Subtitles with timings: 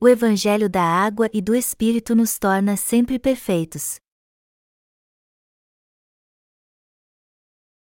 [0.00, 3.98] o Evangelho da água e do Espírito nos torna sempre perfeitos.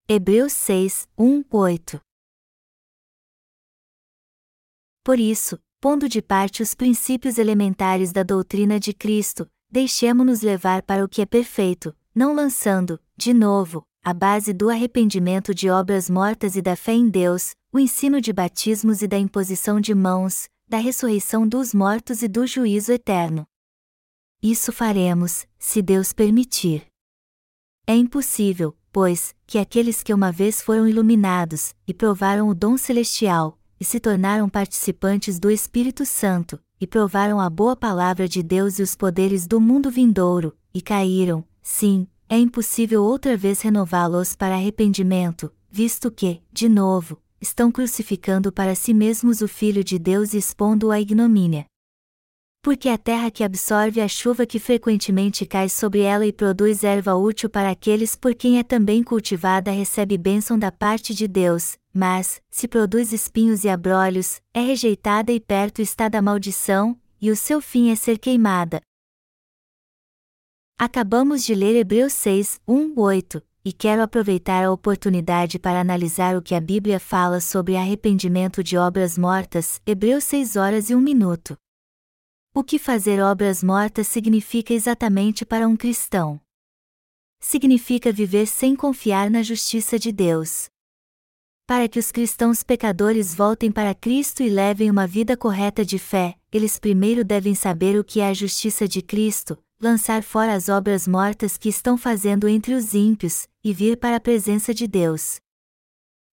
[0.05, 2.01] Hebreus 6, 1, 8
[5.01, 11.05] Por isso, pondo de parte os princípios elementares da doutrina de Cristo, deixemo-nos levar para
[11.05, 16.57] o que é perfeito, não lançando, de novo, a base do arrependimento de obras mortas
[16.57, 20.77] e da fé em Deus, o ensino de batismos e da imposição de mãos, da
[20.77, 23.45] ressurreição dos mortos e do juízo eterno.
[24.41, 26.85] Isso faremos, se Deus permitir.
[27.87, 33.57] É impossível, pois, que aqueles que uma vez foram iluminados, e provaram o dom celestial,
[33.79, 38.81] e se tornaram participantes do Espírito Santo, e provaram a boa palavra de Deus e
[38.81, 45.53] os poderes do mundo vindouro, e caíram, sim, é impossível outra vez renová-los para arrependimento,
[45.69, 50.91] visto que, de novo, estão crucificando para si mesmos o Filho de Deus e expondo-o
[50.91, 51.65] à ignomínia
[52.63, 57.13] porque a terra que absorve a chuva que frequentemente cai sobre ela e produz erva
[57.13, 62.41] útil para aqueles por quem é também cultivada recebe bênção da parte de Deus, mas,
[62.49, 67.59] se produz espinhos e abrolhos, é rejeitada e perto está da maldição, e o seu
[67.59, 68.79] fim é ser queimada.
[70.79, 76.41] Acabamos de ler Hebreus 6, 1, 8, e quero aproveitar a oportunidade para analisar o
[76.41, 81.57] que a Bíblia fala sobre arrependimento de obras mortas, Hebreus 6 horas e 1 minuto.
[82.53, 86.41] O que fazer obras mortas significa exatamente para um cristão?
[87.39, 90.67] Significa viver sem confiar na justiça de Deus.
[91.65, 96.35] Para que os cristãos pecadores voltem para Cristo e levem uma vida correta de fé,
[96.51, 101.07] eles primeiro devem saber o que é a justiça de Cristo, lançar fora as obras
[101.07, 105.39] mortas que estão fazendo entre os ímpios, e vir para a presença de Deus.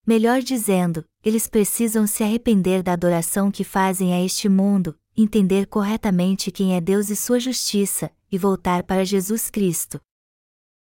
[0.06, 6.50] Melhor dizendo, eles precisam se arrepender da adoração que fazem a este mundo, entender corretamente
[6.50, 10.00] quem é Deus e sua justiça, e voltar para Jesus Cristo.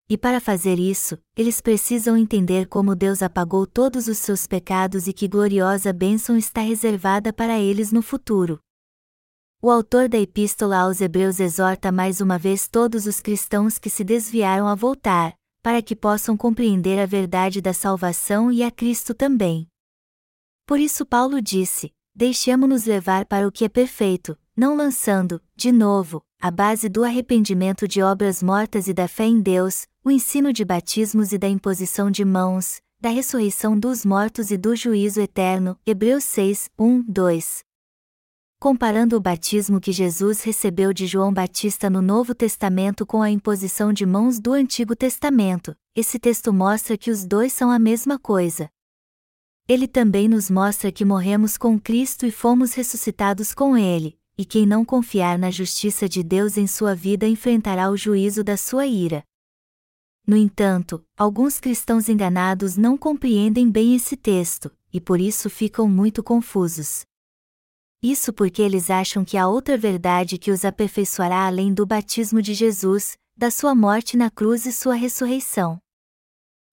[0.09, 5.13] E para fazer isso, eles precisam entender como Deus apagou todos os seus pecados e
[5.13, 8.59] que gloriosa bênção está reservada para eles no futuro.
[9.63, 14.03] O autor da Epístola aos Hebreus exorta mais uma vez todos os cristãos que se
[14.03, 19.67] desviaram a voltar, para que possam compreender a verdade da salvação e a Cristo também.
[20.65, 26.23] Por isso, Paulo disse: deixemo-nos levar para o que é perfeito, não lançando, de novo,
[26.41, 30.65] a base do arrependimento de obras mortas e da fé em Deus, o ensino de
[30.65, 35.77] batismos e da imposição de mãos, da ressurreição dos mortos e do juízo eterno.
[35.85, 37.70] Hebreus 6, 1, 2.
[38.61, 43.91] Comparando o batismo que Jesus recebeu de João Batista no Novo Testamento com a imposição
[43.91, 48.69] de mãos do Antigo Testamento, esse texto mostra que os dois são a mesma coisa,
[49.67, 54.65] ele também nos mostra que morremos com Cristo e fomos ressuscitados com Ele, e quem
[54.65, 59.23] não confiar na justiça de Deus em sua vida enfrentará o juízo da sua ira.
[60.27, 66.21] No entanto, alguns cristãos enganados não compreendem bem esse texto, e por isso ficam muito
[66.21, 67.05] confusos.
[68.03, 72.55] Isso porque eles acham que há outra verdade que os aperfeiçoará além do batismo de
[72.55, 75.77] Jesus, da sua morte na cruz e sua ressurreição.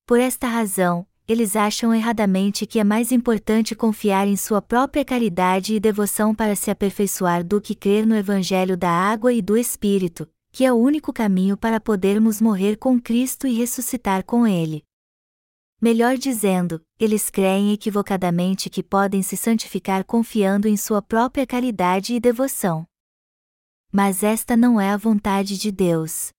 [0.06, 5.74] Por esta razão, eles acham erradamente que é mais importante confiar em sua própria caridade
[5.74, 10.26] e devoção para se aperfeiçoar do que crer no Evangelho da água e do Espírito,
[10.50, 14.87] que é o único caminho para podermos morrer com Cristo e ressuscitar com Ele.
[15.80, 22.20] Melhor dizendo, eles creem equivocadamente que podem se santificar confiando em sua própria caridade e
[22.20, 22.84] devoção.
[23.92, 26.30] Mas esta não é a vontade de Deus.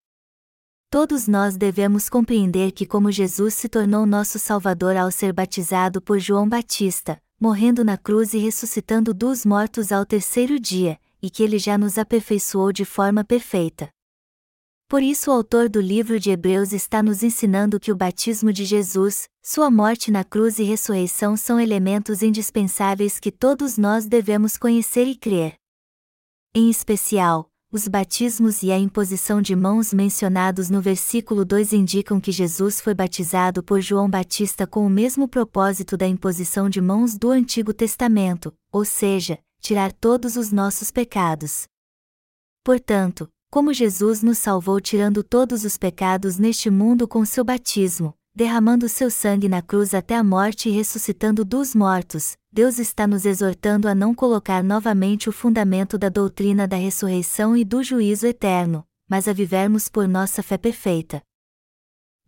[0.90, 6.20] Todos nós devemos compreender que, como Jesus se tornou nosso Salvador ao ser batizado por
[6.20, 11.58] João Batista, morrendo na cruz e ressuscitando dos mortos ao terceiro dia, e que ele
[11.58, 13.90] já nos aperfeiçoou de forma perfeita.
[14.90, 18.66] Por isso, o autor do livro de Hebreus está nos ensinando que o batismo de
[18.66, 25.06] Jesus, sua morte na cruz e ressurreição são elementos indispensáveis que todos nós devemos conhecer
[25.06, 25.54] e crer.
[26.56, 32.32] Em especial, os batismos e a imposição de mãos mencionados no versículo 2 indicam que
[32.32, 37.30] Jesus foi batizado por João Batista com o mesmo propósito da imposição de mãos do
[37.30, 41.68] Antigo Testamento, ou seja, tirar todos os nossos pecados.
[42.64, 48.88] Portanto, como Jesus nos salvou tirando todos os pecados neste mundo com seu batismo, derramando
[48.88, 53.88] seu sangue na cruz até a morte e ressuscitando dos mortos, Deus está nos exortando
[53.88, 59.28] a não colocar novamente o fundamento da doutrina da ressurreição e do juízo eterno, mas
[59.28, 61.22] a vivermos por nossa fé perfeita.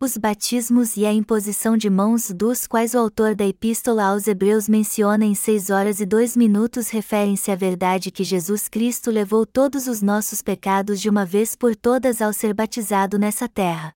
[0.04, 4.68] Os batismos e a imposição de mãos dos quais o autor da Epístola aos Hebreus
[4.68, 9.86] menciona em 6 horas e 2 minutos referem-se à verdade que Jesus Cristo levou todos
[9.86, 13.92] os nossos pecados de uma vez por todas ao ser batizado nessa terra.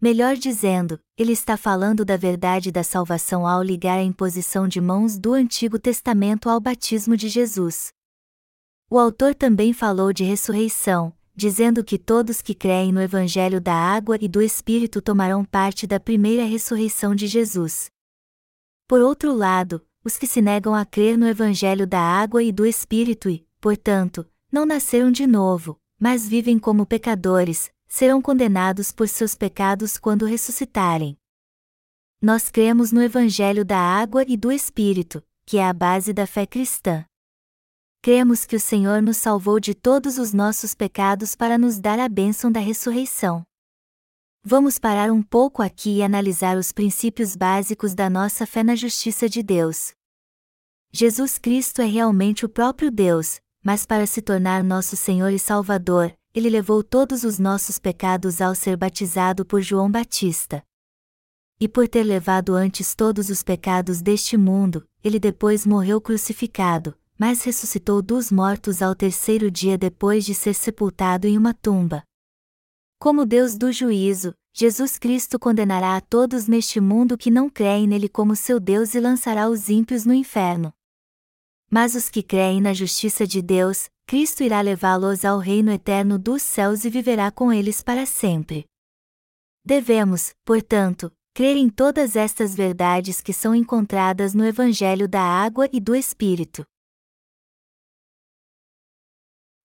[0.00, 5.18] Melhor dizendo, ele está falando da verdade da salvação ao ligar a imposição de mãos
[5.18, 7.92] do Antigo Testamento ao batismo de Jesus.
[8.88, 14.18] O autor também falou de ressurreição, dizendo que todos que creem no Evangelho da água
[14.20, 17.90] e do Espírito tomarão parte da primeira ressurreição de Jesus.
[18.86, 22.66] Por outro lado, os que se negam a crer no Evangelho da água e do
[22.66, 29.34] Espírito e, portanto, não nasceram de novo, mas vivem como pecadores, serão condenados por seus
[29.34, 31.16] pecados quando ressuscitarem.
[32.20, 36.46] Nós cremos no Evangelho da água e do Espírito, que é a base da fé
[36.46, 37.04] cristã
[38.02, 42.08] cremos que o Senhor nos salvou de todos os nossos pecados para nos dar a
[42.08, 43.44] bênção da ressurreição.
[44.44, 49.28] Vamos parar um pouco aqui e analisar os princípios básicos da nossa fé na justiça
[49.28, 49.92] de Deus.
[50.90, 56.12] Jesus Cristo é realmente o próprio Deus, mas para se tornar nosso Senhor e Salvador,
[56.34, 60.60] ele levou todos os nossos pecados ao ser batizado por João Batista.
[61.60, 67.42] E por ter levado antes todos os pecados deste mundo, ele depois morreu crucificado, mas
[67.42, 72.02] ressuscitou dos mortos ao terceiro dia depois de ser sepultado em uma tumba.
[72.98, 78.08] Como Deus do juízo, Jesus Cristo condenará a todos neste mundo que não creem nele
[78.08, 80.72] como seu Deus e lançará os ímpios no inferno.
[81.70, 86.42] Mas os que creem na justiça de Deus, Cristo irá levá-los ao reino eterno dos
[86.42, 88.66] céus e viverá com eles para sempre.
[89.64, 95.80] Devemos, portanto, crer em todas estas verdades que são encontradas no Evangelho da Água e
[95.80, 96.66] do Espírito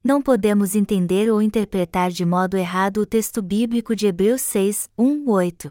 [0.07, 5.29] não podemos entender ou interpretar de modo errado o texto bíblico de Hebreus 6, 1,
[5.29, 5.69] 8.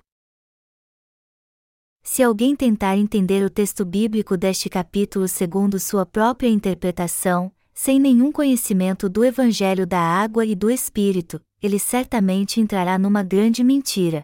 [2.02, 8.30] Se alguém tentar entender o texto bíblico deste capítulo segundo sua própria interpretação, sem nenhum
[8.30, 14.22] conhecimento do Evangelho da água e do Espírito, ele certamente entrará numa grande mentira.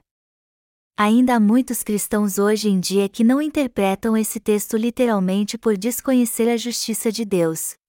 [0.95, 6.51] Ainda há muitos cristãos hoje em dia que não interpretam esse texto literalmente por desconhecer
[6.51, 7.81] a justiça de Deus.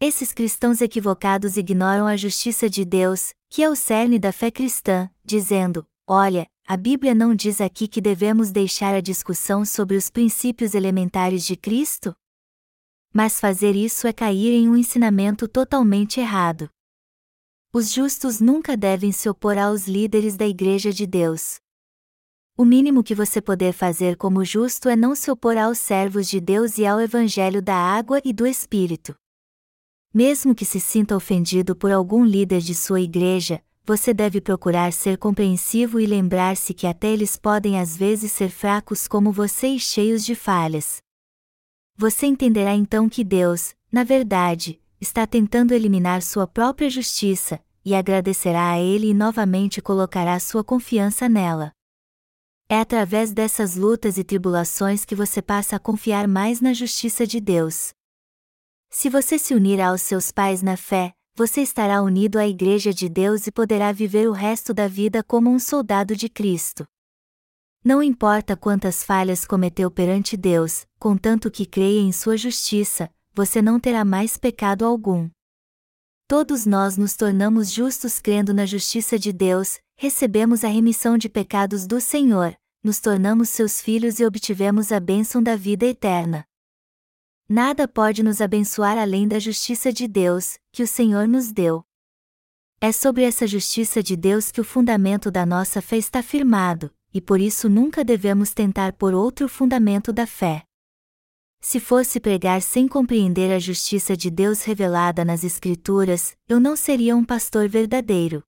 [0.00, 5.10] Esses cristãos equivocados ignoram a justiça de Deus, que é o cerne da fé cristã,
[5.24, 10.76] dizendo: Olha, a Bíblia não diz aqui que devemos deixar a discussão sobre os princípios
[10.76, 12.14] elementares de Cristo?
[13.12, 16.70] Mas fazer isso é cair em um ensinamento totalmente errado.
[17.72, 21.56] Os justos nunca devem se opor aos líderes da Igreja de Deus.
[22.56, 26.40] O mínimo que você poder fazer como justo é não se opor aos servos de
[26.40, 29.16] Deus e ao Evangelho da água e do Espírito.
[30.12, 35.18] Mesmo que se sinta ofendido por algum líder de sua igreja, você deve procurar ser
[35.18, 40.24] compreensivo e lembrar-se que até eles podem às vezes ser fracos como você e cheios
[40.24, 40.98] de falhas.
[41.96, 48.72] Você entenderá então que Deus, na verdade, está tentando eliminar sua própria justiça, e agradecerá
[48.72, 51.72] a Ele e novamente colocará sua confiança nela.
[52.68, 57.40] É através dessas lutas e tribulações que você passa a confiar mais na justiça de
[57.40, 57.94] Deus.
[58.90, 63.08] Se você se unir aos seus pais na fé, você estará unido à Igreja de
[63.08, 66.86] Deus e poderá viver o resto da vida como um soldado de Cristo.
[67.84, 73.78] Não importa quantas falhas cometeu perante Deus, contanto que creia em sua justiça, você não
[73.78, 75.30] terá mais pecado algum.
[76.26, 81.86] Todos nós nos tornamos justos crendo na justiça de Deus, recebemos a remissão de pecados
[81.86, 86.44] do Senhor, nos tornamos seus filhos e obtivemos a bênção da vida eterna.
[87.50, 91.82] Nada pode nos abençoar além da justiça de Deus, que o Senhor nos deu.
[92.78, 97.22] É sobre essa justiça de Deus que o fundamento da nossa fé está firmado, e
[97.22, 100.62] por isso nunca devemos tentar por outro fundamento da fé.
[101.58, 107.16] Se fosse pregar sem compreender a justiça de Deus revelada nas Escrituras, eu não seria
[107.16, 108.44] um pastor verdadeiro.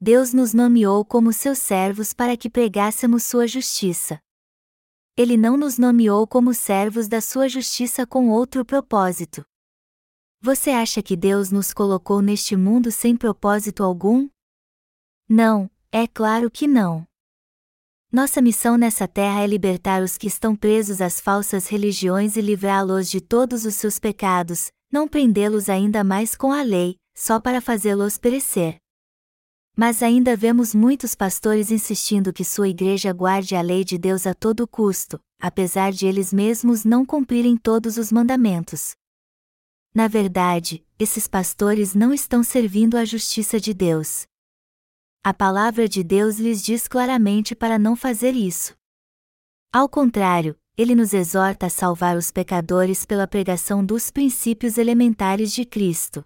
[0.00, 4.18] Deus nos nomeou como seus servos para que pregássemos sua justiça
[5.18, 9.44] ele não nos nomeou como servos da sua justiça com outro propósito.
[10.40, 14.28] Você acha que Deus nos colocou neste mundo sem propósito algum?
[15.28, 17.04] Não, é claro que não.
[18.12, 23.10] Nossa missão nessa terra é libertar os que estão presos às falsas religiões e livrá-los
[23.10, 28.16] de todos os seus pecados, não prendê-los ainda mais com a lei, só para fazê-los
[28.18, 28.78] perecer.
[29.80, 34.34] Mas ainda vemos muitos pastores insistindo que sua igreja guarde a lei de Deus a
[34.34, 38.96] todo custo, apesar de eles mesmos não cumprirem todos os mandamentos.
[39.94, 44.26] Na verdade, esses pastores não estão servindo à justiça de Deus.
[45.22, 48.74] A palavra de Deus lhes diz claramente para não fazer isso.
[49.72, 55.64] Ao contrário, ele nos exorta a salvar os pecadores pela pregação dos princípios elementares de
[55.64, 56.24] Cristo.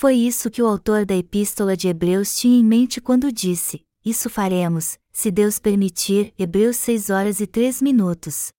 [0.00, 4.30] Foi isso que o autor da Epístola de Hebreus tinha em mente quando disse: Isso
[4.30, 6.32] faremos, se Deus permitir.
[6.38, 8.52] Hebreus 6 horas e 3 minutos.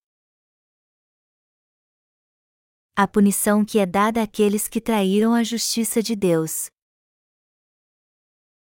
[2.94, 6.68] A punição que é dada àqueles que traíram a justiça de Deus.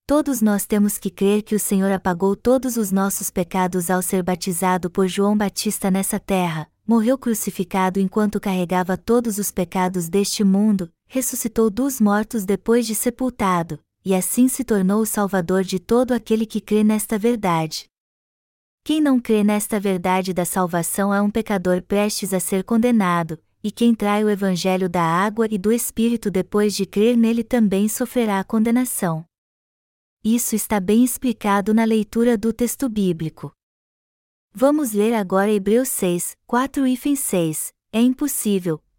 [0.07, 4.23] Todos nós temos que crer que o Senhor apagou todos os nossos pecados ao ser
[4.23, 10.91] batizado por João Batista nessa terra, morreu crucificado enquanto carregava todos os pecados deste mundo,
[11.12, 16.47] ressuscitou dos mortos depois de sepultado, e assim se tornou o Salvador de todo aquele
[16.47, 17.85] que crê nesta verdade.
[18.83, 23.71] Quem não crê nesta verdade da salvação é um pecador prestes a ser condenado, e
[23.71, 28.40] quem trai o Evangelho da água e do Espírito depois de crer nele também sofrerá
[28.40, 29.23] a condenação.
[30.25, 33.52] Isso está bem explicado na leitura do texto bíblico.
[34.50, 37.71] Vamos ler agora Hebreus 6, 4 e 6.
[37.92, 38.83] É impossível,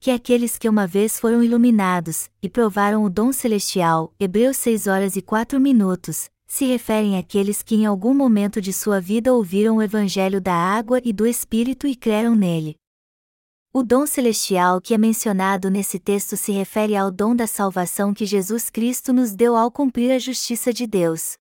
[0.00, 5.14] que aqueles que uma vez foram iluminados, e provaram o dom celestial, Hebreus 6 horas
[5.14, 9.82] e 4 minutos, se referem àqueles que em algum momento de sua vida ouviram o
[9.82, 12.76] Evangelho da água e do Espírito e creram nele.
[13.74, 18.24] O dom celestial que é mencionado nesse texto se refere ao dom da salvação que
[18.24, 21.34] Jesus Cristo nos deu ao cumprir a justiça de Deus.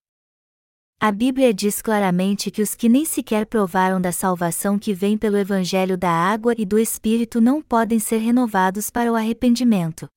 [1.01, 5.38] A Bíblia diz claramente que os que nem sequer provaram da salvação que vem pelo
[5.38, 10.10] Evangelho da água e do Espírito não podem ser renovados para o arrependimento.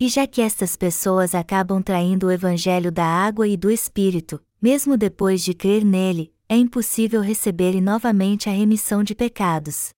[0.00, 4.96] E já que estas pessoas acabam traindo o Evangelho da água e do Espírito, mesmo
[4.96, 9.90] depois de crer nele, é impossível receberem novamente a remissão de pecados.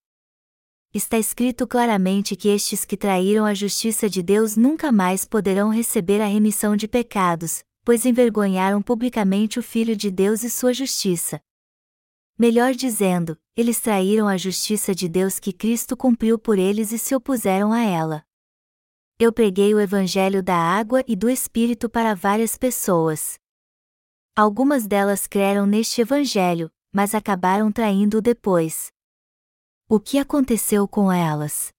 [0.93, 6.21] Está escrito claramente que estes que traíram a justiça de Deus nunca mais poderão receber
[6.21, 11.41] a remissão de pecados, pois envergonharam publicamente o Filho de Deus e sua justiça.
[12.39, 17.15] Melhor dizendo, eles traíram a justiça de Deus que Cristo cumpriu por eles e se
[17.15, 18.25] opuseram a ela.
[19.19, 23.39] Eu preguei o Evangelho da água e do Espírito para várias pessoas.
[24.35, 28.89] Algumas delas creram neste Evangelho, mas acabaram traindo-o depois.
[29.89, 31.73] O que aconteceu com elas?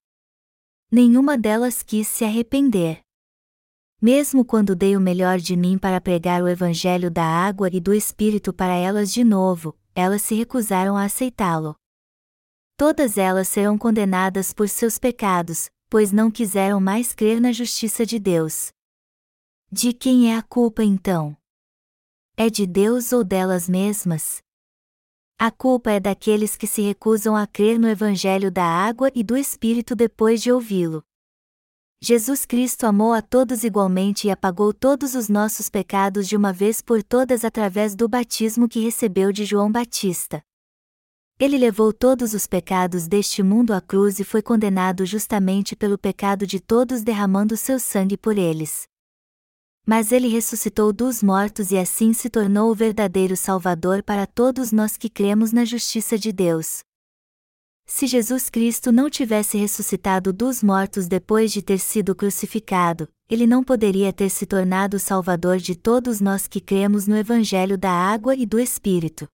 [0.90, 3.05] Nenhuma delas quis se arrepender.
[4.08, 7.92] Mesmo quando dei o melhor de mim para pregar o Evangelho da água e do
[7.92, 11.76] Espírito para elas de novo, elas se recusaram a aceitá-lo.
[12.78, 18.20] Todas elas serão condenadas por seus pecados, pois não quiseram mais crer na justiça de
[18.20, 18.72] Deus.
[19.72, 21.36] De quem é a culpa então?
[22.38, 24.40] É de Deus ou delas mesmas?
[25.40, 29.36] A culpa é daqueles que se recusam a crer no Evangelho da água e do
[29.36, 31.04] Espírito depois de ouvi-lo.
[32.08, 36.80] Jesus Cristo amou a todos igualmente e apagou todos os nossos pecados de uma vez
[36.80, 40.40] por todas através do batismo que recebeu de João Batista.
[41.40, 46.46] Ele levou todos os pecados deste mundo à cruz e foi condenado justamente pelo pecado
[46.46, 48.84] de todos, derramando seu sangue por eles.
[49.84, 54.96] Mas ele ressuscitou dos mortos e assim se tornou o verdadeiro Salvador para todos nós
[54.96, 56.84] que cremos na justiça de Deus.
[57.88, 63.64] Se Jesus Cristo não tivesse ressuscitado dos mortos depois de ter sido crucificado, ele não
[63.64, 68.36] poderia ter se tornado o Salvador de todos nós que cremos no Evangelho da Água
[68.36, 69.28] e do Espírito.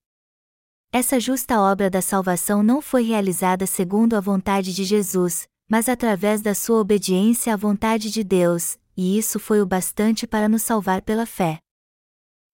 [0.92, 6.42] Essa justa obra da salvação não foi realizada segundo a vontade de Jesus, mas através
[6.42, 11.02] da sua obediência à vontade de Deus, e isso foi o bastante para nos salvar
[11.02, 11.60] pela fé.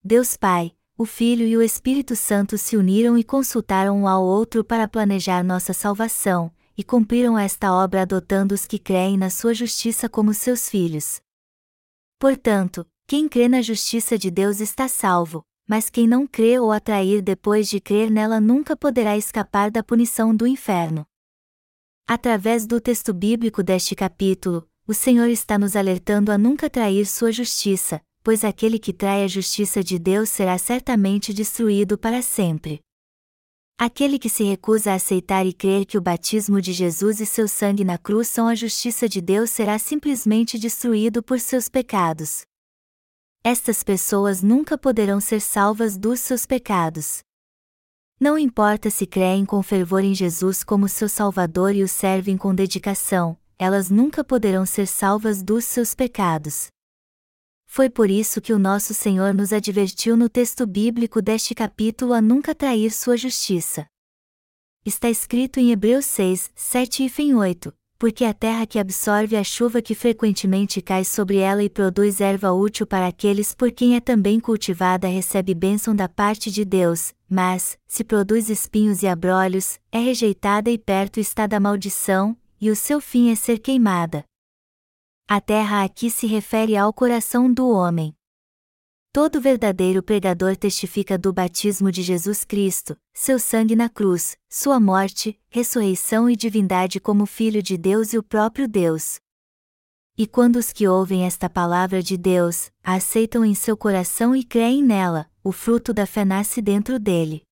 [0.04, 4.64] Deus Pai, o Filho e o Espírito Santo se uniram e consultaram um ao outro
[4.64, 10.08] para planejar nossa salvação, e cumpriram esta obra adotando os que creem na sua justiça
[10.08, 11.20] como seus filhos.
[12.18, 17.22] Portanto, quem crê na justiça de Deus está salvo, mas quem não crê ou atrair
[17.22, 21.06] depois de crer nela nunca poderá escapar da punição do inferno.
[22.08, 27.30] Através do texto bíblico deste capítulo, o Senhor está nos alertando a nunca trair sua
[27.30, 32.78] justiça, pois aquele que trai a justiça de Deus será certamente destruído para sempre.
[33.78, 37.48] Aquele que se recusa a aceitar e crer que o batismo de Jesus e seu
[37.48, 42.42] sangue na cruz são a justiça de Deus será simplesmente destruído por seus pecados.
[43.42, 47.20] Estas pessoas nunca poderão ser salvas dos seus pecados.
[48.20, 52.54] Não importa se creem com fervor em Jesus como seu Salvador e o servem com
[52.54, 56.68] dedicação, elas nunca poderão ser salvas dos seus pecados.
[57.70, 62.20] Foi por isso que o nosso Senhor nos advertiu no texto bíblico deste capítulo a
[62.20, 63.86] nunca trair sua justiça.
[64.86, 69.44] Está escrito em Hebreus 6, 7 e fim 8, porque a terra que absorve a
[69.44, 74.00] chuva que frequentemente cai sobre ela e produz erva útil para aqueles por quem é
[74.00, 79.98] também cultivada recebe bênção da parte de Deus, mas, se produz espinhos e abrolhos, é
[79.98, 84.24] rejeitada e perto está da maldição, e o seu fim é ser queimada.
[85.30, 88.16] A terra aqui se refere ao coração do homem.
[89.12, 95.38] Todo verdadeiro pregador testifica do batismo de Jesus Cristo, seu sangue na cruz, sua morte,
[95.50, 99.20] ressurreição e divindade como Filho de Deus e o próprio Deus.
[100.16, 104.42] E quando os que ouvem esta palavra de Deus, a aceitam em seu coração e
[104.42, 107.42] creem nela, o fruto da fé nasce dentro dele.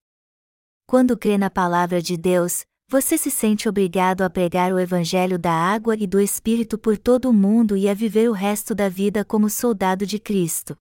[0.86, 5.52] Quando crê na palavra de Deus, você se sente obrigado a pregar o Evangelho da
[5.52, 9.24] água e do Espírito por todo o mundo e a viver o resto da vida
[9.24, 10.76] como soldado de Cristo.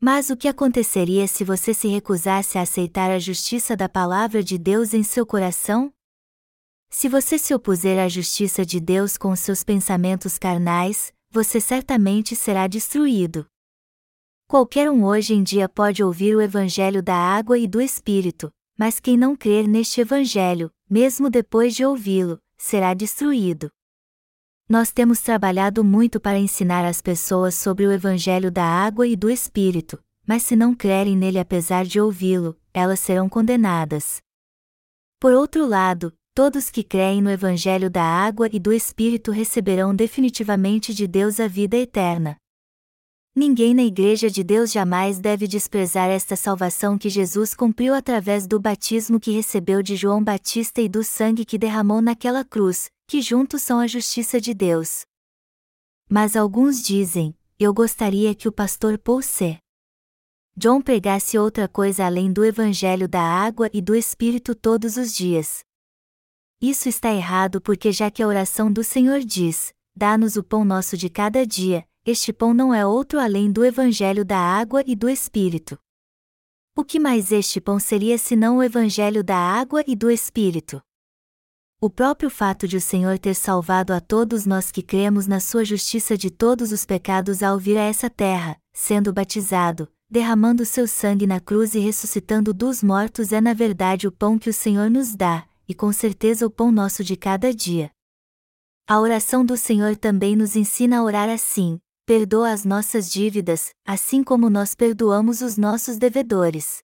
[0.00, 4.56] Mas o que aconteceria se você se recusasse a aceitar a justiça da palavra de
[4.56, 5.92] Deus em seu coração?
[6.88, 12.66] Se você se opuser à justiça de Deus com seus pensamentos carnais, você certamente será
[12.66, 13.46] destruído.
[14.48, 18.98] Qualquer um hoje em dia pode ouvir o Evangelho da água e do Espírito, mas
[18.98, 23.70] quem não crer neste Evangelho, mesmo depois de ouvi-lo, será destruído.
[24.68, 29.30] Nós temos trabalhado muito para ensinar as pessoas sobre o Evangelho da água e do
[29.30, 34.20] Espírito, mas se não crerem nele apesar de ouvi-lo, elas serão condenadas.
[35.18, 40.92] Por outro lado, todos que creem no Evangelho da água e do Espírito receberão definitivamente
[40.92, 42.36] de Deus a vida eterna.
[43.34, 48.60] Ninguém na Igreja de Deus jamais deve desprezar esta salvação que Jesus cumpriu através do
[48.60, 53.62] batismo que recebeu de João Batista e do sangue que derramou naquela cruz, que juntos
[53.62, 55.06] são a justiça de Deus.
[56.10, 59.56] Mas alguns dizem: Eu gostaria que o pastor Paul C.
[60.54, 65.64] John pregasse outra coisa além do Evangelho da água e do Espírito todos os dias.
[66.60, 70.98] Isso está errado porque, já que a oração do Senhor diz: Dá-nos o pão nosso
[70.98, 75.08] de cada dia, este pão não é outro além do Evangelho da água e do
[75.08, 75.78] Espírito.
[76.74, 80.82] O que mais este pão seria senão o Evangelho da água e do Espírito?
[81.80, 85.64] O próprio fato de o Senhor ter salvado a todos nós que cremos na sua
[85.64, 91.26] justiça de todos os pecados ao vir a essa terra, sendo batizado, derramando seu sangue
[91.26, 95.14] na cruz e ressuscitando dos mortos é na verdade o pão que o Senhor nos
[95.14, 97.92] dá, e com certeza o pão nosso de cada dia.
[98.88, 101.80] A oração do Senhor também nos ensina a orar assim:
[102.12, 106.82] perdoa as nossas dívidas, assim como nós perdoamos os nossos devedores.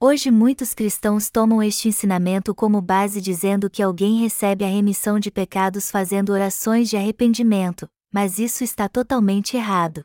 [0.00, 5.30] Hoje muitos cristãos tomam este ensinamento como base dizendo que alguém recebe a remissão de
[5.30, 10.02] pecados fazendo orações de arrependimento, mas isso está totalmente errado.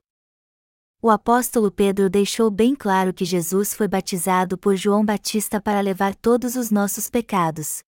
[1.01, 6.13] O apóstolo Pedro deixou bem claro que Jesus foi batizado por João Batista para levar
[6.13, 7.81] todos os nossos pecados.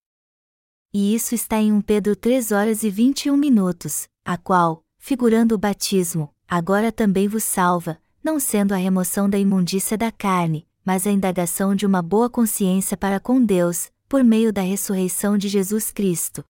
[0.93, 5.57] E isso está em 1 Pedro 3 horas e 21 minutos, a qual, figurando o
[5.57, 11.11] batismo, agora também vos salva, não sendo a remoção da imundícia da carne, mas a
[11.11, 16.43] indagação de uma boa consciência para com Deus, por meio da ressurreição de Jesus Cristo.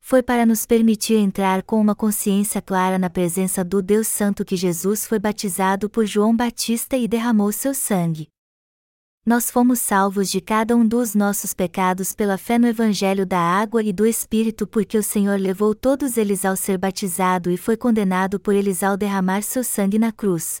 [0.00, 4.56] Foi para nos permitir entrar com uma consciência clara na presença do Deus Santo que
[4.56, 8.28] Jesus foi batizado por João Batista e derramou seu sangue
[9.24, 13.82] nós fomos salvos de cada um dos nossos pecados pela fé no Evangelho da água
[13.82, 18.40] e do Espírito, porque o Senhor levou todos eles ao ser batizado e foi condenado
[18.40, 20.58] por eles ao derramar seu sangue na cruz.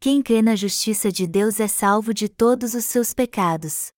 [0.00, 3.92] Quem crê na justiça de Deus é salvo de todos os seus pecados.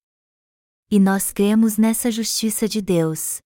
[0.90, 3.38] E nós cremos nessa justiça de Deus.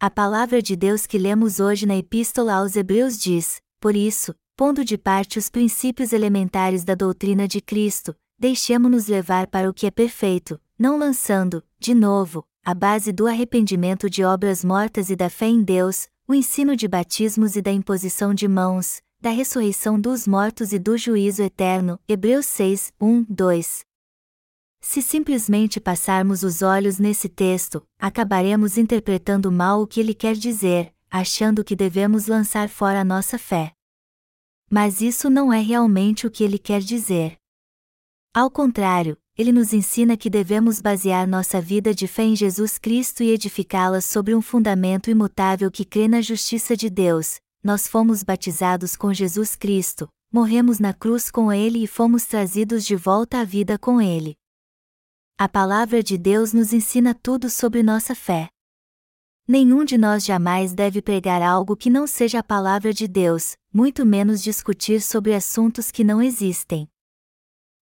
[0.00, 4.82] A palavra de Deus que lemos hoje na Epístola aos Hebreus diz: Por isso, pondo
[4.82, 9.90] de parte os princípios elementares da doutrina de Cristo, deixemo-nos levar para o que é
[9.90, 15.46] perfeito, não lançando, de novo, a base do arrependimento de obras mortas e da fé
[15.46, 20.72] em Deus, o ensino de batismos e da imposição de mãos, da ressurreição dos mortos
[20.72, 22.00] e do juízo eterno.
[22.08, 23.84] Hebreus 6, 1, 2.
[24.80, 30.94] Se simplesmente passarmos os olhos nesse texto, acabaremos interpretando mal o que ele quer dizer,
[31.10, 33.72] achando que devemos lançar fora a nossa fé.
[34.70, 37.39] Mas isso não é realmente o que ele quer dizer.
[38.32, 43.24] Ao contrário, ele nos ensina que devemos basear nossa vida de fé em Jesus Cristo
[43.24, 47.40] e edificá-la sobre um fundamento imutável que crê na justiça de Deus.
[47.60, 52.94] Nós fomos batizados com Jesus Cristo, morremos na cruz com ele e fomos trazidos de
[52.94, 54.36] volta à vida com ele.
[55.36, 58.48] A palavra de Deus nos ensina tudo sobre nossa fé.
[59.48, 64.06] Nenhum de nós jamais deve pregar algo que não seja a palavra de Deus, muito
[64.06, 66.88] menos discutir sobre assuntos que não existem.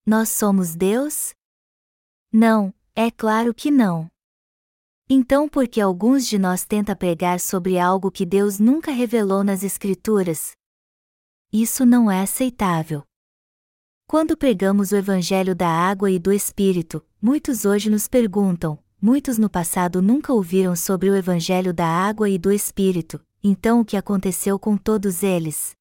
[0.09, 1.35] Nós somos Deus?
[2.33, 4.09] Não, é claro que não.
[5.07, 9.63] Então, por que alguns de nós tenta pregar sobre algo que Deus nunca revelou nas
[9.63, 10.53] Escrituras?
[11.53, 13.03] Isso não é aceitável.
[14.07, 19.51] Quando pregamos o Evangelho da água e do Espírito, muitos hoje nos perguntam: muitos no
[19.51, 24.59] passado nunca ouviram sobre o Evangelho da água e do Espírito, então o que aconteceu
[24.59, 25.73] com todos eles?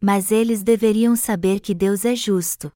[0.00, 2.72] Mas eles deveriam saber que Deus é justo.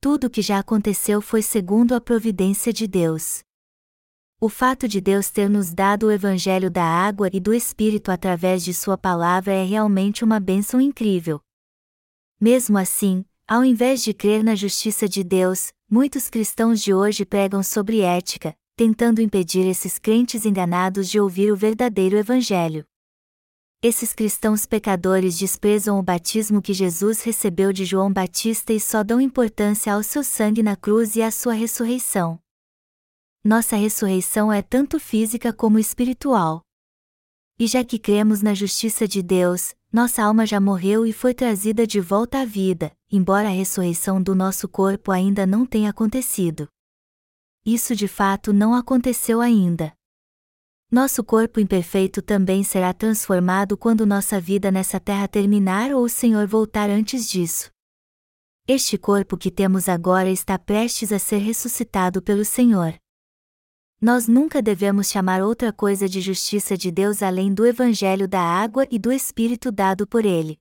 [0.00, 3.40] Tudo o que já aconteceu foi segundo a providência de Deus.
[4.40, 8.62] O fato de Deus ter nos dado o Evangelho da água e do Espírito através
[8.62, 11.40] de Sua palavra é realmente uma bênção incrível.
[12.40, 17.60] Mesmo assim, ao invés de crer na justiça de Deus, muitos cristãos de hoje pregam
[17.60, 22.86] sobre ética, tentando impedir esses crentes enganados de ouvir o verdadeiro Evangelho.
[23.82, 29.20] Esses cristãos pecadores desprezam o batismo que Jesus recebeu de João Batista e só dão
[29.20, 32.40] importância ao seu sangue na cruz e à sua ressurreição
[33.48, 36.60] nossa ressurreição é tanto física como espiritual.
[37.58, 41.86] E já que cremos na justiça de Deus, nossa alma já morreu e foi trazida
[41.86, 46.68] de volta à vida, embora a ressurreição do nosso corpo ainda não tenha acontecido.
[47.64, 49.94] Isso de fato não aconteceu ainda.
[50.90, 56.46] Nosso corpo imperfeito também será transformado quando nossa vida nessa terra terminar ou o Senhor
[56.46, 57.70] voltar antes disso.
[58.66, 62.94] Este corpo que temos agora está prestes a ser ressuscitado pelo Senhor.
[64.00, 68.86] Nós nunca devemos chamar outra coisa de justiça de Deus além do Evangelho da água
[68.90, 70.58] e do Espírito dado por Ele.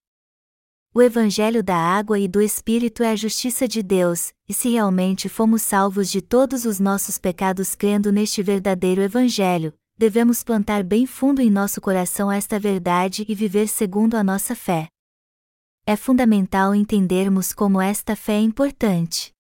[0.94, 5.30] O Evangelho da água e do Espírito é a justiça de Deus, e se realmente
[5.30, 11.42] fomos salvos de todos os nossos pecados crendo neste verdadeiro Evangelho, devemos plantar bem fundo
[11.42, 14.88] em nosso coração esta verdade e viver segundo a nossa fé.
[15.86, 19.32] É fundamental entendermos como esta fé é importante.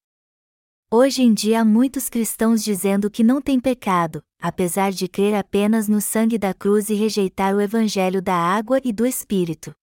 [0.89, 5.89] Hoje em dia há muitos cristãos dizendo que não têm pecado, apesar de crer apenas
[5.89, 9.75] no sangue da cruz e rejeitar o evangelho da água e do Espírito.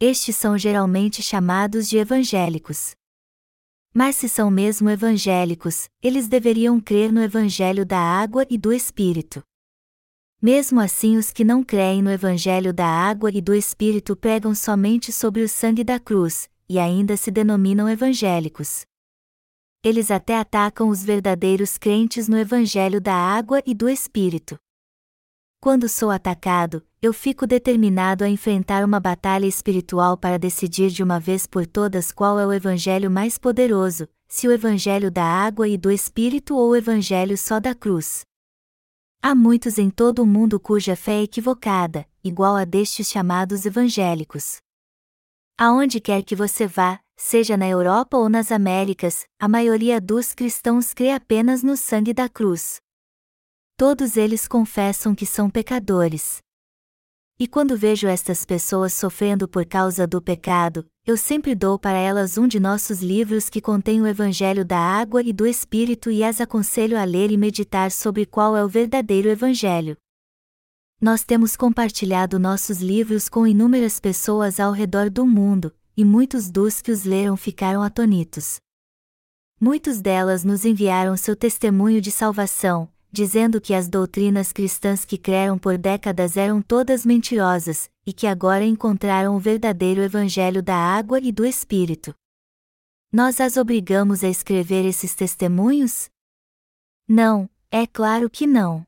[0.00, 2.94] Estes são geralmente chamados de evangélicos.
[3.92, 9.42] Mas se são mesmo evangélicos, eles deveriam crer no evangelho da água e do Espírito.
[10.40, 15.12] Mesmo assim, os que não creem no evangelho da água e do Espírito pregam somente
[15.12, 18.84] sobre o sangue da cruz, e ainda se denominam evangélicos
[19.86, 24.58] eles até atacam os verdadeiros crentes no Evangelho da água e do Espírito.
[25.60, 31.20] Quando sou atacado, eu fico determinado a enfrentar uma batalha espiritual para decidir de uma
[31.20, 35.78] vez por todas qual é o Evangelho mais poderoso, se o Evangelho da água e
[35.78, 38.24] do Espírito ou o Evangelho só da cruz.
[39.22, 44.58] Há muitos em todo o mundo cuja fé é equivocada, igual a destes chamados evangélicos.
[45.58, 50.92] Aonde quer que você vá, seja na Europa ou nas Américas, a maioria dos cristãos
[50.92, 52.80] crê apenas no sangue da cruz.
[53.76, 56.38] Todos eles confessam que são pecadores.
[57.38, 62.36] E quando vejo estas pessoas sofrendo por causa do pecado, eu sempre dou para elas
[62.36, 66.40] um de nossos livros que contém o Evangelho da Água e do Espírito e as
[66.40, 69.96] aconselho a ler e meditar sobre qual é o verdadeiro Evangelho.
[71.00, 76.82] Nós temos compartilhado nossos livros com inúmeras pessoas ao redor do mundo, e muitos dos
[76.82, 78.56] que os leram ficaram atonitos.
[79.60, 85.58] Muitos delas nos enviaram seu testemunho de salvação, dizendo que as doutrinas cristãs que creram
[85.58, 91.32] por décadas eram todas mentirosas, e que agora encontraram o verdadeiro Evangelho da água e
[91.32, 92.14] do Espírito.
[93.12, 96.08] Nós as obrigamos a escrever esses testemunhos?
[97.08, 98.84] Não, é claro que não.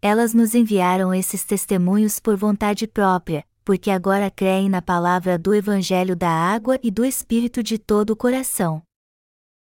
[0.00, 6.16] Elas nos enviaram esses testemunhos por vontade própria, porque agora creem na palavra do Evangelho
[6.16, 8.82] da água e do Espírito de todo o coração.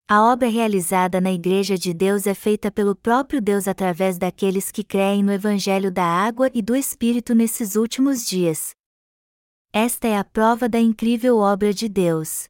[0.06, 4.84] A obra realizada na Igreja de Deus é feita pelo próprio Deus através daqueles que
[4.84, 8.76] creem no Evangelho da água e do Espírito nesses últimos dias.
[9.72, 12.50] Esta é a prova da incrível obra de Deus.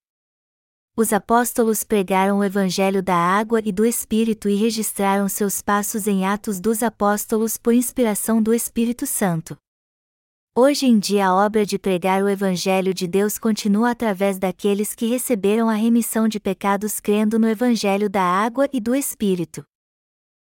[0.97, 6.25] Os apóstolos pregaram o Evangelho da água e do Espírito e registraram seus passos em
[6.25, 9.55] Atos dos Apóstolos por inspiração do Espírito Santo.
[10.55, 15.07] Hoje em dia a obra de pregar o Evangelho de Deus continua através daqueles que
[15.07, 19.65] receberam a remissão de pecados crendo no Evangelho da água e do Espírito.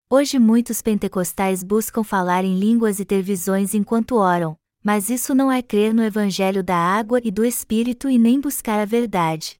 [0.09, 5.51] Hoje muitos pentecostais buscam falar em línguas e ter visões enquanto oram, mas isso não
[5.51, 9.57] é crer no Evangelho da água e do Espírito e nem buscar a verdade.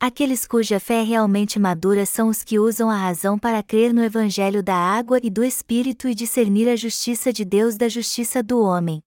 [0.00, 4.60] Aqueles cuja fé realmente madura são os que usam a razão para crer no Evangelho
[4.60, 9.05] da água e do Espírito e discernir a justiça de Deus da justiça do homem.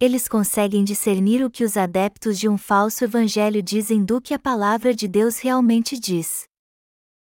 [0.00, 4.38] Eles conseguem discernir o que os adeptos de um falso evangelho dizem do que a
[4.38, 6.44] palavra de Deus realmente diz.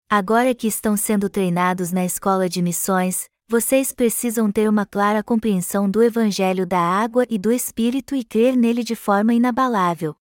[0.09, 5.91] Agora que estão sendo treinados na escola de missões, vocês precisam ter uma clara compreensão
[5.91, 10.15] do Evangelho da água e do Espírito e crer nele de forma inabalável.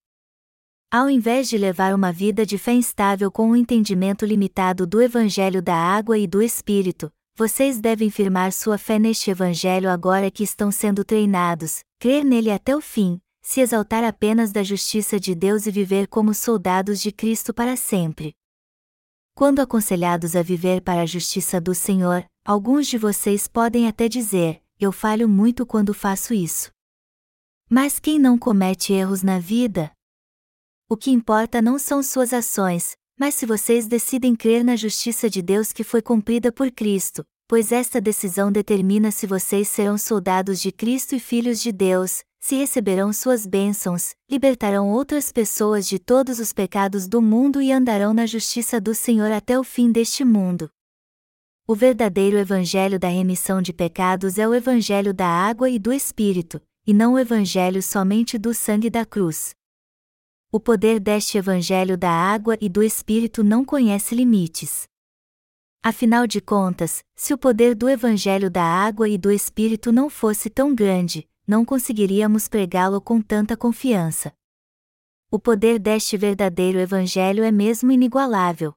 [0.92, 5.62] Ao invés de levar uma vida de fé instável com um entendimento limitado do Evangelho
[5.62, 10.70] da água e do Espírito, vocês devem firmar sua fé neste Evangelho agora que estão
[10.70, 15.72] sendo treinados, crer nele até o fim, se exaltar apenas da justiça de Deus e
[15.72, 18.36] viver como soldados de Cristo para sempre.
[19.34, 24.62] Quando aconselhados a viver para a justiça do Senhor, alguns de vocês podem até dizer:
[24.78, 26.74] Eu falho muito quando faço isso.
[27.70, 29.90] Mas quem não comete erros na vida?
[30.90, 35.42] O que importa não são suas ações, mas se vocês decidem crer na justiça de
[35.42, 40.72] Deus que foi cumprida por Cristo, pois esta decisão determina se vocês serão soldados de
[40.72, 46.52] Cristo e filhos de Deus, se receberão suas bênçãos, libertarão outras pessoas de todos os
[46.52, 50.70] pecados do mundo e andarão na justiça do Senhor até o fim deste mundo.
[51.66, 56.62] O verdadeiro evangelho da remissão de pecados é o evangelho da água e do Espírito,
[56.86, 59.56] e não o evangelho somente do sangue da cruz.
[60.52, 64.84] O poder deste evangelho da água e do Espírito não conhece limites.
[65.86, 70.50] Afinal de contas, se o poder do evangelho da água e do Espírito não fosse
[70.50, 74.34] tão grande, não conseguiríamos pregá-lo com tanta confiança.
[75.30, 78.74] O poder deste verdadeiro Evangelho é mesmo inigualável.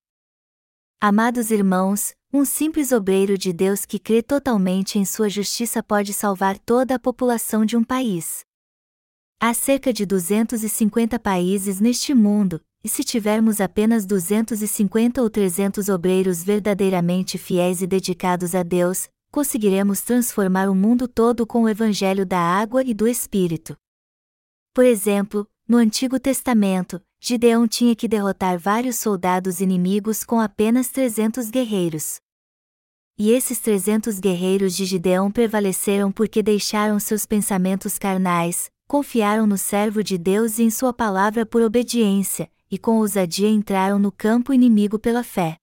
[1.00, 6.58] Amados irmãos, um simples obreiro de Deus que crê totalmente em sua justiça pode salvar
[6.58, 8.40] toda a população de um país.
[9.38, 16.44] Há cerca de 250 países neste mundo, e se tivermos apenas 250 ou 300 obreiros
[16.44, 22.38] verdadeiramente fiéis e dedicados a Deus, conseguiremos transformar o mundo todo com o Evangelho da
[22.38, 23.76] água e do Espírito.
[24.72, 31.50] Por exemplo, no Antigo Testamento, Gideão tinha que derrotar vários soldados inimigos com apenas 300
[31.50, 32.20] guerreiros.
[33.18, 40.04] E esses 300 guerreiros de Gideão prevaleceram porque deixaram seus pensamentos carnais, confiaram no servo
[40.04, 44.98] de Deus e em sua palavra por obediência, e com ousadia entraram no campo inimigo
[44.98, 45.56] pela fé.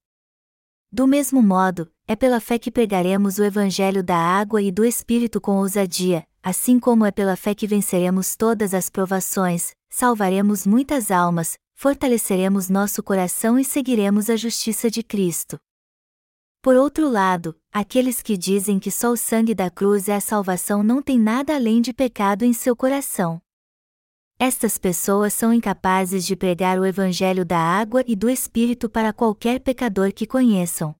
[0.92, 5.42] Do mesmo modo, é pela fé que pregaremos o Evangelho da água e do Espírito
[5.42, 11.58] com ousadia, assim como é pela fé que venceremos todas as provações, salvaremos muitas almas,
[11.74, 15.58] fortaleceremos nosso coração e seguiremos a justiça de Cristo.
[16.62, 20.82] Por outro lado, aqueles que dizem que só o sangue da cruz é a salvação
[20.82, 23.42] não têm nada além de pecado em seu coração.
[24.40, 29.60] Estas pessoas são incapazes de pregar o Evangelho da água e do Espírito para qualquer
[29.60, 30.96] pecador que conheçam.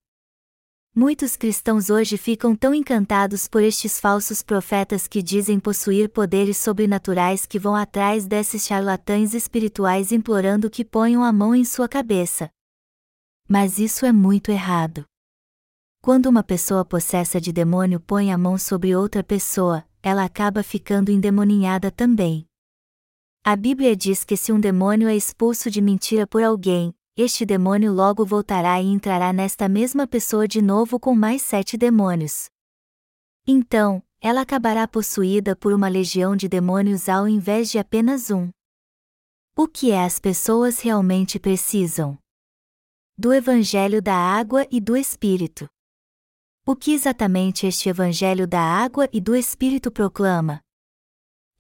[0.96, 7.48] Muitos cristãos hoje ficam tão encantados por estes falsos profetas que dizem possuir poderes sobrenaturais
[7.48, 12.48] que vão atrás desses charlatães espirituais implorando que ponham a mão em sua cabeça.
[13.50, 15.04] Mas isso é muito errado.
[16.00, 21.12] Quando uma pessoa possessa de demônio põe a mão sobre outra pessoa, ela acaba ficando
[21.12, 22.46] endemoninhada também.
[23.46, 27.92] A Bíblia diz que se um demônio é expulso de mentira por alguém, este demônio
[27.92, 32.46] logo voltará e entrará nesta mesma pessoa de novo com mais sete demônios.
[33.46, 38.50] Então, ela acabará possuída por uma legião de demônios ao invés de apenas um.
[39.58, 42.18] O que é as pessoas realmente precisam?
[43.18, 45.68] Do Evangelho da Água e do Espírito.
[46.66, 50.63] O que exatamente este Evangelho da Água e do Espírito proclama?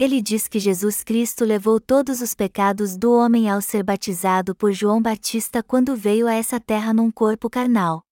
[0.03, 4.73] Ele diz que Jesus Cristo levou todos os pecados do homem ao ser batizado por
[4.73, 8.03] João Batista quando veio a essa terra num corpo carnal.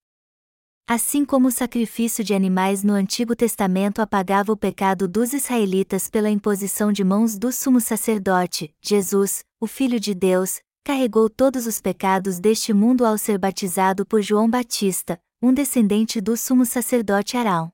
[0.88, 6.30] Assim como o sacrifício de animais no Antigo Testamento apagava o pecado dos israelitas pela
[6.30, 12.40] imposição de mãos do sumo sacerdote, Jesus, o Filho de Deus, carregou todos os pecados
[12.40, 17.70] deste mundo ao ser batizado por João Batista, um descendente do sumo sacerdote Arão.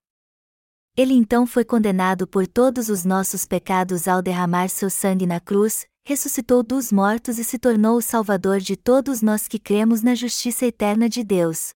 [0.98, 5.86] Ele então foi condenado por todos os nossos pecados ao derramar seu sangue na cruz,
[6.04, 10.66] ressuscitou dos mortos e se tornou o Salvador de todos nós que cremos na justiça
[10.66, 11.70] eterna de Deus.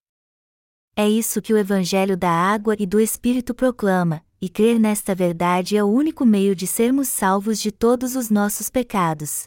[0.95, 5.77] É isso que o Evangelho da Água e do Espírito proclama, e crer nesta verdade
[5.77, 9.43] é o único meio de sermos salvos de todos os nossos pecados.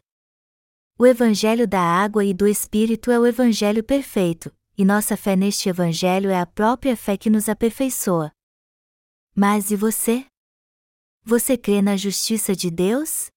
[0.96, 5.68] O Evangelho da Água e do Espírito é o Evangelho perfeito, e nossa fé neste
[5.68, 8.30] Evangelho é a própria fé que nos aperfeiçoa.
[9.36, 10.24] Mas e você?
[11.24, 13.32] Você crê na justiça de Deus?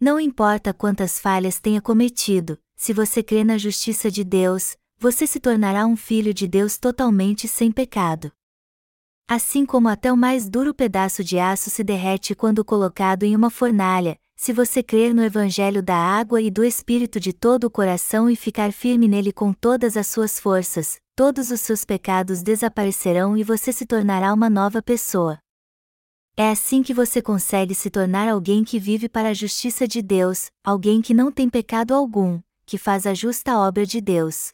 [0.00, 5.38] Não importa quantas falhas tenha cometido, se você crê na justiça de Deus, você se
[5.38, 8.32] tornará um filho de Deus totalmente sem pecado.
[9.28, 13.48] Assim como até o mais duro pedaço de aço se derrete quando colocado em uma
[13.48, 18.28] fornalha, se você crer no Evangelho da água e do Espírito de todo o coração
[18.28, 23.42] e ficar firme nele com todas as suas forças, todos os seus pecados desaparecerão e
[23.42, 25.38] você se tornará uma nova pessoa.
[26.36, 30.50] É assim que você consegue se tornar alguém que vive para a justiça de Deus,
[30.62, 34.52] alguém que não tem pecado algum, que faz a justa obra de Deus.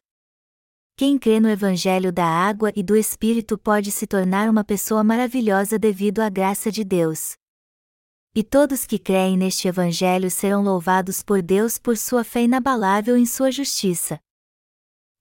[0.96, 5.76] Quem crê no Evangelho da água e do Espírito pode se tornar uma pessoa maravilhosa
[5.80, 7.34] devido à graça de Deus.
[8.36, 13.26] E todos que creem neste Evangelho serão louvados por Deus por sua fé inabalável em
[13.26, 14.20] sua justiça.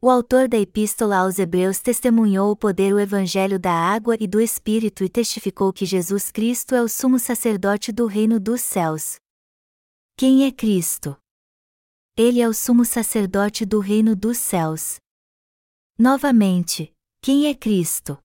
[0.03, 4.41] O autor da Epístola aos Hebreus testemunhou o poder do Evangelho da água e do
[4.41, 9.17] Espírito e testificou que Jesus Cristo é o sumo sacerdote do reino dos céus.
[10.17, 11.15] Quem é Cristo?
[12.17, 14.95] Ele é o sumo sacerdote do reino dos céus.
[15.99, 18.17] Novamente, quem é Cristo?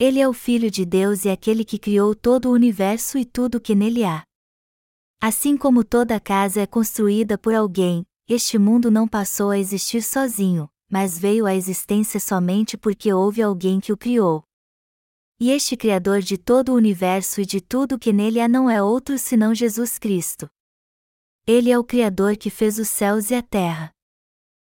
[0.00, 3.60] Ele é o Filho de Deus e aquele que criou todo o universo e tudo
[3.60, 4.24] que nele há.
[5.20, 10.68] Assim como toda casa é construída por alguém, este mundo não passou a existir sozinho,
[10.92, 14.44] mas veio à existência somente porque houve alguém que o criou.
[15.40, 18.82] E este Criador de todo o universo e de tudo que nele há não é
[18.82, 20.50] outro senão Jesus Cristo.
[21.46, 23.90] Ele é o Criador que fez os céus e a terra.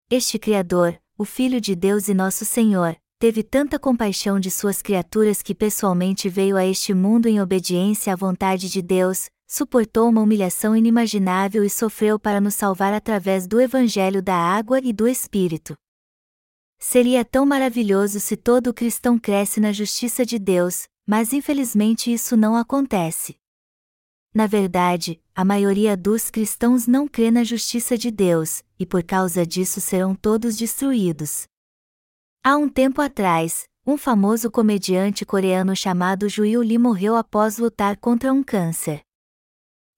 [0.08, 5.42] Este Criador, o Filho de Deus e nosso Senhor, teve tanta compaixão de suas criaturas
[5.42, 10.76] que pessoalmente veio a este mundo em obediência à vontade de Deus, suportou uma humilhação
[10.76, 15.74] inimaginável e sofreu para nos salvar através do Evangelho da água e do Espírito.
[16.86, 22.54] Seria tão maravilhoso se todo cristão cresce na justiça de Deus, mas infelizmente isso não
[22.54, 23.36] acontece.
[24.34, 29.46] Na verdade, a maioria dos cristãos não crê na justiça de Deus, e por causa
[29.46, 31.48] disso serão todos destruídos.
[32.44, 38.30] Há um tempo atrás, um famoso comediante coreano chamado Juil Lee morreu após lutar contra
[38.30, 39.00] um câncer.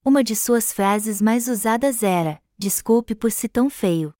[0.05, 4.16] Uma de suas frases mais usadas era: Desculpe por ser tão feio.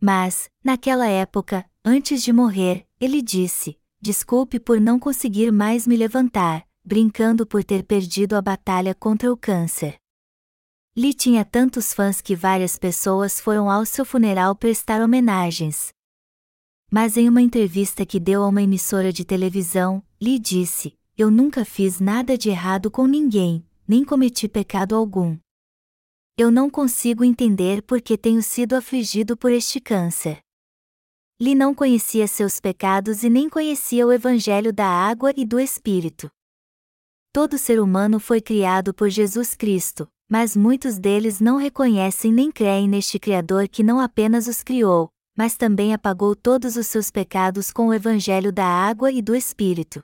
[0.00, 6.66] Mas, naquela época, antes de morrer, ele disse: Desculpe por não conseguir mais me levantar,
[6.84, 9.96] brincando por ter perdido a batalha contra o câncer.
[10.96, 15.88] Lee tinha tantos fãs que várias pessoas foram ao seu funeral prestar homenagens.
[16.90, 21.64] Mas em uma entrevista que deu a uma emissora de televisão, Lee disse: Eu nunca
[21.64, 25.36] fiz nada de errado com ninguém, nem cometi pecado algum.
[26.38, 30.40] Eu não consigo entender por que tenho sido afligido por este câncer.
[31.40, 36.30] Lee não conhecia seus pecados e nem conhecia o Evangelho da água e do Espírito.
[37.32, 42.86] Todo ser humano foi criado por Jesus Cristo, mas muitos deles não reconhecem nem creem
[42.86, 47.88] neste Criador que não apenas os criou, mas também apagou todos os seus pecados com
[47.88, 50.02] o Evangelho da água e do Espírito.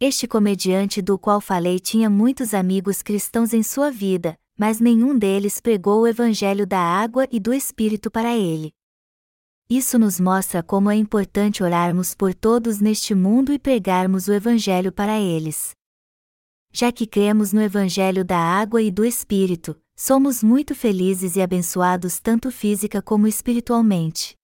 [0.00, 5.60] Este comediante do qual falei tinha muitos amigos cristãos em sua vida, mas nenhum deles
[5.60, 8.72] pregou o Evangelho da água e do Espírito para ele.
[9.68, 14.92] Isso nos mostra como é importante orarmos por todos neste mundo e pregarmos o Evangelho
[14.92, 15.76] para eles
[16.76, 22.20] já que cremos no Evangelho da água e do Espírito, somos muito felizes e abençoados
[22.20, 24.36] tanto física como espiritualmente.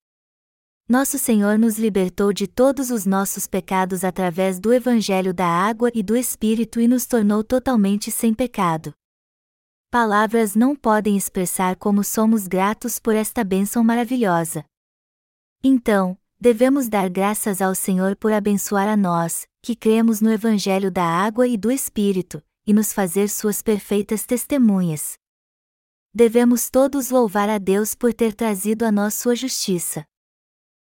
[0.88, 6.02] Nosso Senhor nos libertou de todos os nossos pecados através do Evangelho da água e
[6.02, 8.94] do Espírito e nos tornou totalmente sem pecado.
[9.92, 14.64] Palavras não podem expressar como somos gratos por esta bênção maravilhosa.
[15.62, 21.04] Então, devemos dar graças ao Senhor por abençoar a nós, que cremos no Evangelho da
[21.04, 25.18] água e do Espírito, e nos fazer suas perfeitas testemunhas.
[26.14, 30.06] Devemos todos louvar a Deus por ter trazido a nós sua justiça.